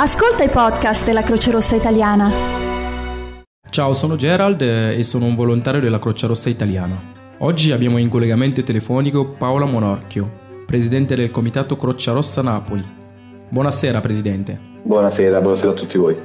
Ascolta 0.00 0.44
i 0.44 0.48
podcast 0.48 1.04
della 1.04 1.22
Croce 1.22 1.50
Rossa 1.50 1.74
Italiana. 1.74 2.30
Ciao, 3.68 3.94
sono 3.94 4.14
Gerald 4.14 4.60
e 4.60 5.02
sono 5.02 5.24
un 5.24 5.34
volontario 5.34 5.80
della 5.80 5.98
Croce 5.98 6.28
Rossa 6.28 6.48
Italiana. 6.48 6.94
Oggi 7.38 7.72
abbiamo 7.72 7.98
in 7.98 8.08
collegamento 8.08 8.62
telefonico 8.62 9.26
Paola 9.26 9.64
Monorchio, 9.64 10.30
presidente 10.66 11.16
del 11.16 11.32
Comitato 11.32 11.74
Croce 11.74 12.12
Rossa 12.12 12.42
Napoli. 12.42 12.84
Buonasera, 13.48 14.00
presidente. 14.00 14.56
Buonasera, 14.84 15.40
buonasera 15.40 15.72
a 15.72 15.74
tutti 15.74 15.98
voi. 15.98 16.16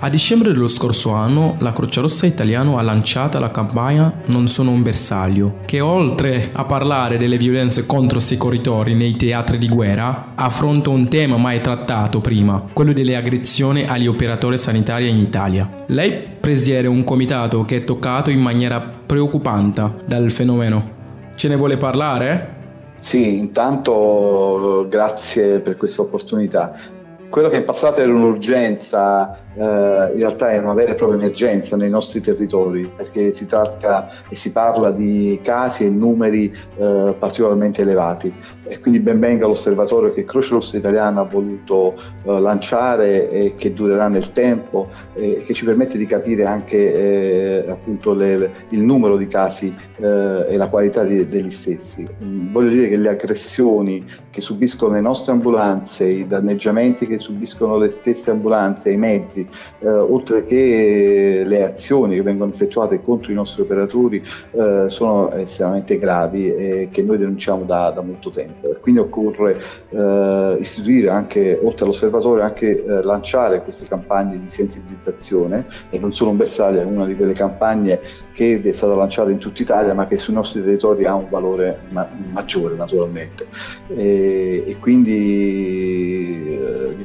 A 0.00 0.08
dicembre 0.08 0.52
dello 0.52 0.68
scorso 0.68 1.10
anno 1.10 1.56
la 1.58 1.72
Croce 1.72 2.00
Rossa 2.00 2.24
Italiano 2.24 2.78
ha 2.78 2.82
lanciato 2.82 3.40
la 3.40 3.50
campagna 3.50 4.20
Non 4.26 4.46
sono 4.46 4.70
un 4.70 4.80
bersaglio, 4.80 5.56
che 5.64 5.80
oltre 5.80 6.50
a 6.52 6.64
parlare 6.64 7.18
delle 7.18 7.36
violenze 7.36 7.84
contro 7.84 8.20
i 8.30 8.36
corridori 8.36 8.94
nei 8.94 9.16
teatri 9.16 9.58
di 9.58 9.68
guerra, 9.68 10.34
affronta 10.36 10.90
un 10.90 11.08
tema 11.08 11.36
mai 11.36 11.60
trattato 11.60 12.20
prima, 12.20 12.62
quello 12.72 12.92
delle 12.92 13.16
aggressioni 13.16 13.88
agli 13.88 14.06
operatori 14.06 14.56
sanitari 14.56 15.08
in 15.08 15.18
Italia. 15.18 15.68
Lei 15.86 16.12
presiede 16.38 16.86
un 16.86 17.02
comitato 17.02 17.62
che 17.62 17.78
è 17.78 17.84
toccato 17.84 18.30
in 18.30 18.40
maniera 18.40 18.80
preoccupante 18.80 19.94
dal 20.06 20.30
fenomeno. 20.30 20.90
Ce 21.34 21.48
ne 21.48 21.56
vuole 21.56 21.76
parlare? 21.76 22.54
Sì, 22.98 23.36
intanto 23.36 24.86
grazie 24.88 25.58
per 25.58 25.76
questa 25.76 26.02
opportunità. 26.02 26.96
Quello 27.30 27.48
che 27.48 27.56
in 27.56 27.64
passato 27.64 28.00
era 28.00 28.12
un'urgenza 28.12 29.38
eh, 29.58 30.12
in 30.12 30.20
realtà 30.20 30.52
è 30.52 30.58
una 30.58 30.72
vera 30.72 30.92
e 30.92 30.94
propria 30.94 31.18
emergenza 31.18 31.76
nei 31.76 31.90
nostri 31.90 32.20
territori 32.20 32.88
perché 32.94 33.32
si 33.32 33.44
tratta 33.44 34.08
e 34.28 34.36
si 34.36 34.52
parla 34.52 34.92
di 34.92 35.40
casi 35.42 35.84
e 35.84 35.90
numeri 35.90 36.54
eh, 36.76 37.16
particolarmente 37.18 37.82
elevati 37.82 38.32
e 38.64 38.78
quindi 38.78 39.00
ben 39.00 39.18
venga 39.18 39.46
l'osservatorio 39.46 40.12
che 40.12 40.24
Croce 40.24 40.50
Rossa 40.54 40.76
Italiana 40.76 41.22
ha 41.22 41.24
voluto 41.24 41.94
eh, 42.22 42.38
lanciare 42.38 43.28
e 43.30 43.54
che 43.56 43.72
durerà 43.72 44.06
nel 44.08 44.32
tempo 44.32 44.90
e 45.14 45.42
che 45.44 45.54
ci 45.54 45.64
permette 45.64 45.98
di 45.98 46.06
capire 46.06 46.44
anche 46.44 47.64
eh, 47.64 47.70
appunto 47.70 48.14
le, 48.14 48.52
il 48.68 48.82
numero 48.82 49.16
di 49.16 49.26
casi 49.26 49.74
eh, 49.96 50.46
e 50.48 50.56
la 50.56 50.68
qualità 50.68 51.02
di, 51.02 51.26
degli 51.28 51.50
stessi. 51.50 52.06
Voglio 52.52 52.70
dire 52.70 52.88
che 52.88 52.96
le 52.96 53.08
aggressioni 53.08 54.04
che 54.30 54.40
subiscono 54.40 54.92
le 54.92 55.00
nostre 55.00 55.32
ambulanze, 55.32 56.04
i 56.04 56.26
danneggiamenti 56.26 57.06
che 57.06 57.17
subiscono 57.18 57.76
le 57.76 57.90
stesse 57.90 58.30
ambulanze, 58.30 58.90
i 58.90 58.96
mezzi, 58.96 59.46
eh, 59.80 59.88
oltre 59.88 60.44
che 60.44 61.42
le 61.44 61.64
azioni 61.64 62.16
che 62.16 62.22
vengono 62.22 62.52
effettuate 62.52 63.02
contro 63.02 63.32
i 63.32 63.34
nostri 63.34 63.62
operatori 63.62 64.22
eh, 64.52 64.86
sono 64.88 65.30
estremamente 65.32 65.98
gravi 65.98 66.54
e 66.54 66.88
che 66.90 67.02
noi 67.02 67.18
denunciamo 67.18 67.64
da, 67.64 67.90
da 67.90 68.02
molto 68.02 68.30
tempo. 68.30 68.74
Quindi 68.80 69.00
occorre 69.00 69.60
eh, 69.90 70.56
istituire 70.60 71.10
anche, 71.10 71.58
oltre 71.62 71.84
all'osservatorio, 71.84 72.42
anche 72.42 72.84
eh, 72.84 73.02
lanciare 73.02 73.62
queste 73.62 73.86
campagne 73.86 74.38
di 74.38 74.50
sensibilizzazione 74.50 75.66
e 75.90 75.98
non 75.98 76.12
solo 76.12 76.30
un 76.30 76.36
bersaglio, 76.36 76.80
è 76.80 76.84
una 76.84 77.06
di 77.06 77.16
quelle 77.16 77.34
campagne 77.34 78.00
che 78.32 78.60
è 78.62 78.72
stata 78.72 78.94
lanciata 78.94 79.30
in 79.30 79.38
tutta 79.38 79.62
Italia 79.62 79.94
ma 79.94 80.06
che 80.06 80.16
sui 80.16 80.32
nostri 80.32 80.62
territori 80.62 81.04
ha 81.04 81.14
un 81.14 81.28
valore 81.28 81.80
ma- 81.90 82.08
maggiore 82.32 82.76
naturalmente. 82.76 83.46
E, 83.88 84.64
e 84.66 84.78
quindi 84.78 85.47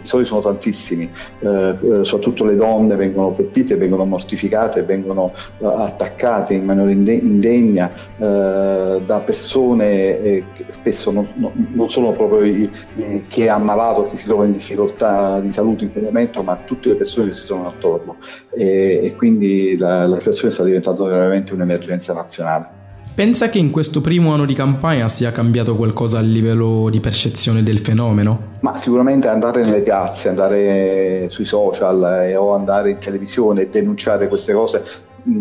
episodi 0.03 0.25
sono 0.25 0.41
tantissimi, 0.41 1.09
eh, 1.39 1.77
soprattutto 2.03 2.33
soprattutto 2.33 2.45
le 2.45 2.55
donne 2.55 2.95
vengono 2.95 3.33
colpite, 3.33 3.75
vengono 3.75 4.05
mortificate, 4.05 4.83
vengono 4.83 5.33
uh, 5.59 5.65
attaccate 5.65 6.53
in 6.53 6.65
maniera 6.65 6.91
indegna 6.91 7.91
uh, 8.17 9.01
da 9.05 9.21
persone 9.25 10.19
eh, 10.19 10.43
che 10.53 10.65
spesso 10.67 11.11
non, 11.11 11.27
non 11.73 11.89
sono 11.89 12.11
proprio 12.13 12.43
i, 12.43 12.69
i, 12.95 13.25
chi 13.27 13.43
è 13.43 13.47
ammalato, 13.47 14.07
chi 14.07 14.17
si 14.17 14.25
trova 14.25 14.45
in 14.45 14.53
difficoltà 14.53 15.39
di 15.39 15.51
salute 15.53 15.85
in 15.85 15.91
quel 15.91 16.05
momento, 16.05 16.43
ma 16.43 16.57
tutte 16.65 16.89
le 16.89 16.95
persone 16.95 17.27
che 17.27 17.33
si 17.33 17.45
trovano 17.45 17.69
attorno 17.69 18.17
e, 18.55 19.01
e 19.03 19.15
quindi 19.15 19.77
la, 19.77 20.07
la 20.07 20.17
situazione 20.17 20.53
sta 20.53 20.63
diventando 20.63 21.05
veramente 21.05 21.53
un'emergenza 21.53 22.13
nazionale. 22.13 22.81
Pensa 23.15 23.47
che 23.49 23.59
in 23.59 23.69
questo 23.69 24.01
primo 24.01 24.33
anno 24.33 24.43
di 24.43 24.55
campagna 24.55 25.07
sia 25.07 25.31
cambiato 25.31 25.75
qualcosa 25.75 26.17
a 26.17 26.21
livello 26.21 26.89
di 26.89 26.99
percezione 26.99 27.61
del 27.61 27.77
fenomeno? 27.77 28.53
Ma 28.61 28.75
sicuramente 28.75 29.27
andare 29.27 29.63
nelle 29.63 29.81
piazze, 29.81 30.29
andare 30.29 31.27
sui 31.29 31.45
social 31.45 32.25
eh, 32.25 32.35
o 32.35 32.55
andare 32.55 32.89
in 32.89 32.97
televisione 32.97 33.61
e 33.61 33.69
denunciare 33.69 34.27
queste 34.27 34.53
cose 34.53 34.83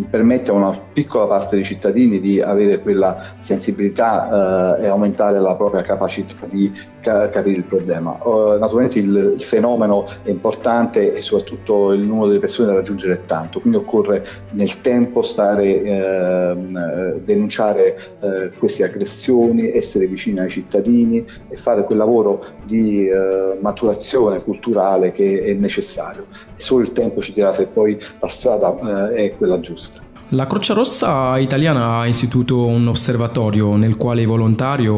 permette 0.09 0.50
a 0.50 0.54
una 0.54 0.78
piccola 0.93 1.26
parte 1.26 1.56
dei 1.56 1.65
cittadini 1.65 2.20
di 2.20 2.41
avere 2.41 2.81
quella 2.81 3.34
sensibilità 3.41 4.78
eh, 4.78 4.84
e 4.84 4.87
aumentare 4.87 5.41
la 5.41 5.56
propria 5.56 5.82
capacità 5.82 6.47
di 6.48 6.72
ca- 7.00 7.28
capire 7.28 7.56
il 7.56 7.65
problema. 7.65 8.16
Uh, 8.22 8.59
naturalmente 8.59 9.00
il, 9.00 9.34
il, 9.37 9.43
fenomeno 9.43 10.06
è 10.22 10.31
importante 10.31 11.12
e 11.12 11.20
soprattutto 11.20 11.93
il 11.93 12.00
numero 12.00 12.28
delle 12.28 12.38
persone 12.38 12.69
da 12.69 12.75
raggiungere 12.75 13.15
è 13.15 13.25
tanto, 13.26 13.60
quindi 13.60 13.78
occorre 13.78 14.25
nel 14.53 14.81
tempo 14.81 15.22
stare, 15.22 15.82
eh, 15.82 17.20
denunciare 17.25 17.97
eh, 18.20 18.50
queste 18.56 18.84
aggressioni, 18.84 19.72
essere 19.72 20.06
vicini 20.06 20.38
ai 20.38 20.50
cittadini 20.50 21.25
e 21.49 21.56
fare 21.56 21.84
quel 21.84 21.99
lavoro 21.99 22.44
di 22.64 23.09
eh, 23.09 23.59
maturazione 23.60 24.43
culturale 24.43 25.10
che 25.10 25.41
è 25.43 25.54
necessario. 25.54 26.26
Solo 26.56 26.82
il 26.82 26.93
tempo 26.93 27.20
ci 27.20 27.32
dirà 27.32 27.53
se 27.54 27.66
poi 27.66 27.99
la 28.20 28.28
strada 28.28 29.10
eh, 29.10 29.25
è 29.26 29.37
quella 29.37 29.59
giusta 29.59 29.71
giusta. 29.72 30.00
La 30.28 30.46
Croce 30.46 30.72
Rossa 30.72 31.38
italiana 31.38 31.98
ha 31.98 32.06
istituito 32.06 32.64
un 32.64 32.88
osservatorio 32.88 33.76
nel 33.76 33.96
quale 33.96 34.22
i 34.22 34.26
volontari 34.26 34.88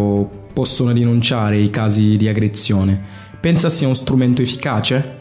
possono 0.53 0.93
denunciare 0.93 1.59
i 1.59 1.71
casi 1.71 2.17
di 2.17 2.29
aggressione. 2.29 3.23
Pensa 3.41 3.69
sia 3.69 3.87
uno 3.87 3.97
strumento 3.97 4.43
efficace? 4.43 5.14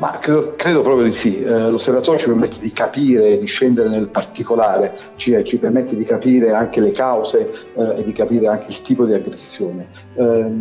Ma 0.00 0.18
credo, 0.18 0.54
credo, 0.56 0.80
proprio 0.80 1.04
di 1.04 1.12
sì, 1.12 1.42
eh, 1.42 1.68
l'osservatorio 1.68 2.18
ci 2.18 2.28
permette 2.28 2.56
di 2.58 2.72
capire, 2.72 3.36
di 3.36 3.44
scendere 3.44 3.90
nel 3.90 4.08
particolare, 4.08 4.96
ci, 5.16 5.38
ci 5.44 5.58
permette 5.58 5.94
di 5.94 6.06
capire 6.06 6.52
anche 6.52 6.80
le 6.80 6.90
cause 6.90 7.50
eh, 7.76 7.98
e 7.98 8.04
di 8.04 8.12
capire 8.12 8.46
anche 8.46 8.70
il 8.70 8.80
tipo 8.80 9.04
di 9.04 9.12
aggressione. 9.12 9.88
Eh, 10.14 10.52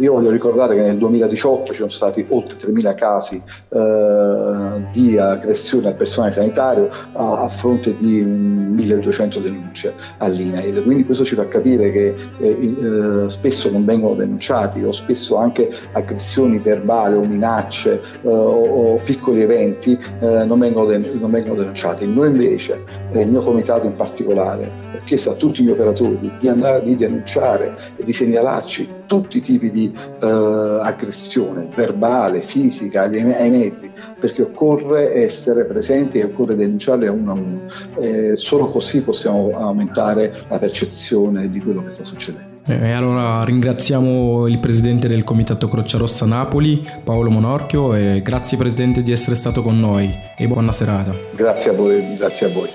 io 0.00 0.12
voglio 0.14 0.30
ricordare 0.30 0.74
che 0.74 0.80
nel 0.80 0.98
2018 0.98 1.66
ci 1.70 1.78
sono 1.78 1.90
stati 1.90 2.26
oltre 2.30 2.58
3.000 2.58 2.94
casi 2.96 3.40
eh, 3.68 4.88
di 4.90 5.16
aggressione 5.16 5.86
al 5.86 5.94
personale 5.94 6.32
sanitario 6.32 6.90
a, 7.12 7.42
a 7.42 7.48
fronte 7.50 7.96
di 7.96 8.24
1.200 8.24 9.40
denunce 9.40 9.94
all'INAIL, 10.18 10.82
quindi 10.82 11.04
questo 11.04 11.24
ci 11.24 11.36
fa 11.36 11.46
capire 11.46 11.92
che 11.92 12.16
eh, 12.38 12.48
eh, 12.48 13.30
spesso 13.30 13.70
non 13.70 13.84
vengono 13.84 14.16
denunciati 14.16 14.82
o 14.82 14.90
spesso 14.90 15.36
anche 15.36 15.70
aggressioni 15.92 16.58
verbali 16.58 17.14
o 17.14 17.20
minacce 17.20 18.02
o 18.22 18.87
piccoli 18.96 19.42
eventi 19.42 19.98
eh, 20.20 20.44
non, 20.44 20.58
vengono 20.58 20.86
de- 20.86 20.98
non, 20.98 21.30
vengono 21.30 21.56
denunciati. 21.56 22.06
Noi 22.06 22.28
invece, 22.28 22.84
eh, 23.12 23.20
il 23.20 23.28
mio 23.28 23.42
comitato 23.42 23.86
in 23.86 23.94
particolare, 23.94 24.70
ho 24.94 25.00
chiesto 25.04 25.30
a 25.30 25.34
tutti 25.34 25.62
gli 25.62 25.70
operatori 25.70 26.30
di 26.38 26.48
andare 26.48 26.84
di 26.84 26.96
denunciare 26.96 27.76
e 27.96 28.04
di 28.04 28.12
segnalarci 28.12 28.96
tutti 29.06 29.38
i 29.38 29.40
tipi 29.40 29.70
di 29.70 29.92
eh, 29.94 30.26
aggressione 30.26 31.68
verbale, 31.74 32.42
fisica 32.42 33.02
ai, 33.02 33.20
ai, 33.32 33.50
mezzi, 33.50 33.90
perché 34.18 34.42
occorre 34.42 35.14
essere 35.14 35.64
presenti 35.64 36.18
e 36.18 36.24
occorre 36.24 36.56
denunciarle 36.56 37.08
uno 37.08 37.32
a 37.32 37.34
uno. 37.34 37.60
Eh, 37.98 38.36
solo 38.36 38.66
così 38.66 39.02
possiamo 39.02 39.50
aumentare 39.54 40.32
la 40.48 40.58
percezione 40.58 41.48
di 41.50 41.60
quello 41.60 41.82
che 41.84 41.90
sta 41.90 42.04
succedendo. 42.04 42.47
E 42.70 42.92
allora 42.92 43.42
ringraziamo 43.44 44.46
il 44.46 44.58
presidente 44.58 45.08
del 45.08 45.24
Comitato 45.24 45.68
Croce 45.68 45.96
Rossa 45.96 46.26
Napoli, 46.26 46.86
Paolo 47.02 47.30
Monorchio, 47.30 47.94
e 47.94 48.20
grazie 48.22 48.58
presidente 48.58 49.02
di 49.02 49.10
essere 49.10 49.36
stato 49.36 49.62
con 49.62 49.80
noi 49.80 50.14
e 50.36 50.46
buona 50.46 50.70
serata. 50.70 51.14
Grazie 51.34 51.70
a 51.70 51.72
voi, 51.72 52.14
grazie 52.16 52.46
a 52.46 52.50
voi. 52.50 52.68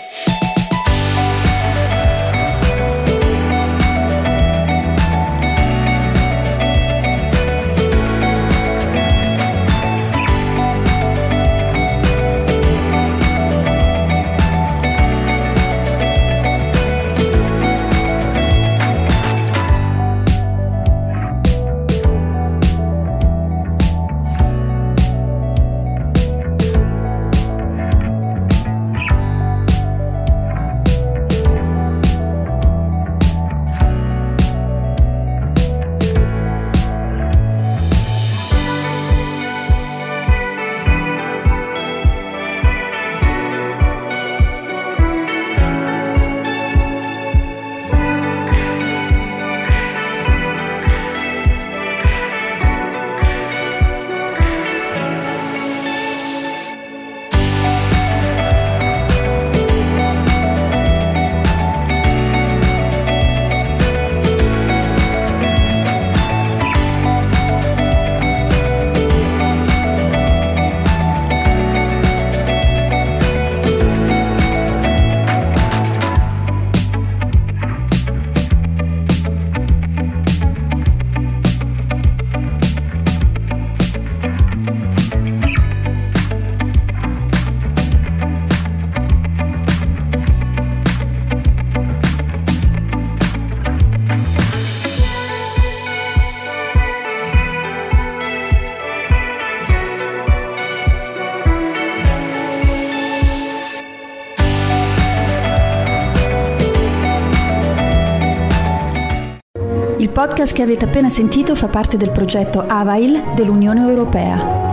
Podcast 110.09 110.53
che 110.53 110.63
avete 110.63 110.85
appena 110.85 111.09
sentito 111.09 111.55
fa 111.55 111.67
parte 111.67 111.97
del 111.97 112.11
progetto 112.11 112.63
AVAIL 112.65 113.33
dell'Unione 113.35 113.87
Europea. 113.87 114.72